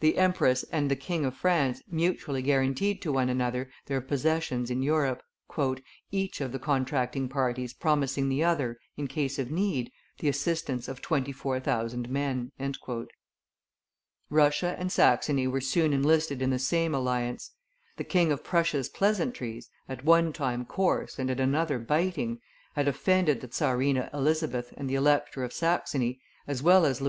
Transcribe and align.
The 0.00 0.18
empress 0.18 0.64
and 0.72 0.90
the 0.90 0.96
King 0.96 1.24
of 1.24 1.36
France 1.36 1.80
mutually 1.88 2.42
guaranteed 2.42 3.00
to 3.02 3.12
one 3.12 3.28
another 3.28 3.70
their 3.86 4.00
possessions 4.00 4.68
in 4.68 4.82
Europe, 4.82 5.22
"each 6.10 6.40
of 6.40 6.50
the 6.50 6.58
contracting 6.58 7.28
parties 7.28 7.72
promising 7.72 8.28
the 8.28 8.42
other, 8.42 8.80
in 8.96 9.06
case 9.06 9.38
of 9.38 9.52
need, 9.52 9.92
the 10.18 10.28
assistance 10.28 10.88
of 10.88 11.00
twenty 11.00 11.30
four 11.30 11.60
thousand 11.60 12.08
men." 12.10 12.50
Russia 14.28 14.74
and 14.76 14.90
Saxony 14.90 15.46
were 15.46 15.60
soon 15.60 15.92
enlisted 15.92 16.42
in 16.42 16.50
the 16.50 16.58
same 16.58 16.92
alliance; 16.92 17.52
the 17.96 18.02
King 18.02 18.32
of 18.32 18.42
Prussia's 18.42 18.88
pleasantries, 18.88 19.70
at 19.88 20.04
one 20.04 20.32
time 20.32 20.64
coarse 20.64 21.16
and 21.16 21.30
at 21.30 21.38
another 21.38 21.78
biting, 21.78 22.40
had 22.74 22.88
offended 22.88 23.40
the 23.40 23.46
Czarina 23.46 24.10
Elizabeth 24.12 24.74
and 24.76 24.90
the 24.90 24.96
Elector 24.96 25.44
of 25.44 25.52
Saxony 25.52 26.20
as 26.48 26.60
well 26.60 26.84
as 26.84 27.00
Louis 27.00 27.08